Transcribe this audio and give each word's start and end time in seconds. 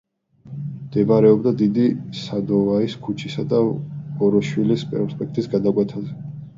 მდებარეობდა 0.85 1.53
დიდი 1.59 1.83
სადოვაიის 2.21 2.97
ქუჩისა 3.05 3.47
და 3.55 3.63
ვოროშილოვის 3.71 4.91
პროსპექტის 4.93 5.57
გადაკვეთაზე. 5.57 6.23